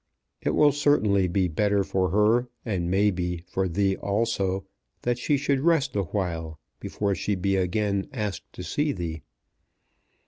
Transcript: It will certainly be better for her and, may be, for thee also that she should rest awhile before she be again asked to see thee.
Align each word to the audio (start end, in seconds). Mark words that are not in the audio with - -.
It 0.41 0.55
will 0.55 0.71
certainly 0.71 1.27
be 1.27 1.47
better 1.47 1.83
for 1.83 2.09
her 2.09 2.47
and, 2.65 2.89
may 2.89 3.11
be, 3.11 3.43
for 3.45 3.67
thee 3.67 3.95
also 3.97 4.65
that 5.03 5.19
she 5.19 5.37
should 5.37 5.59
rest 5.59 5.95
awhile 5.95 6.59
before 6.79 7.13
she 7.13 7.35
be 7.35 7.55
again 7.55 8.09
asked 8.11 8.51
to 8.53 8.63
see 8.63 8.93
thee. 8.93 9.21